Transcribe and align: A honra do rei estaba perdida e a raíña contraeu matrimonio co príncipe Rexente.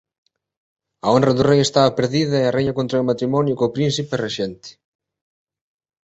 A 1.05 1.07
honra 1.15 1.33
do 1.35 1.43
rei 1.49 1.59
estaba 1.63 1.95
perdida 1.97 2.35
e 2.39 2.45
a 2.45 2.53
raíña 2.55 2.77
contraeu 2.79 3.09
matrimonio 3.11 3.57
co 3.59 3.75
príncipe 3.75 4.21
Rexente. 4.25 4.69